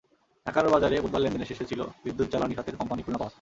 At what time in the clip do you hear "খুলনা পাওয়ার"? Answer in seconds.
3.03-3.29